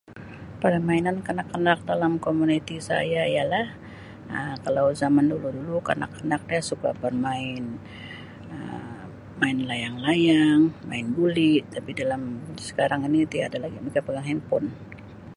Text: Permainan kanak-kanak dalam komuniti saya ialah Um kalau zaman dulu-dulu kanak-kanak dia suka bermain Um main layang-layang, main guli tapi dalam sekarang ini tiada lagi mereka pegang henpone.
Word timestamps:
Permainan 0.63 1.17
kanak-kanak 1.27 1.79
dalam 1.89 2.13
komuniti 2.25 2.75
saya 2.89 3.21
ialah 3.33 3.67
Um 4.35 4.53
kalau 4.63 4.85
zaman 5.01 5.25
dulu-dulu 5.33 5.75
kanak-kanak 5.89 6.41
dia 6.49 6.61
suka 6.69 6.89
bermain 7.03 7.63
Um 8.53 8.99
main 9.41 9.57
layang-layang, 9.69 10.61
main 10.89 11.07
guli 11.17 11.53
tapi 11.75 11.91
dalam 12.01 12.21
sekarang 12.67 13.01
ini 13.07 13.19
tiada 13.33 13.57
lagi 13.63 13.77
mereka 13.81 14.01
pegang 14.07 14.27
henpone. 14.31 14.69